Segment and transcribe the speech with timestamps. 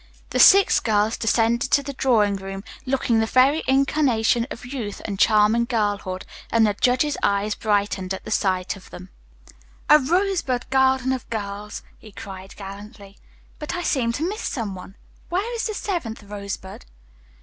[0.31, 5.19] The six girls descended to the drawing room, looking the very incarnation of youth and
[5.19, 9.09] charming girlhood, and the judge's eyes brightened at sight of them.
[9.91, 13.19] "A rosebud garden of girls," he cried gallantly,
[13.59, 14.95] "but I seem to miss some one.
[15.29, 16.87] Where is the seventh rosebud?"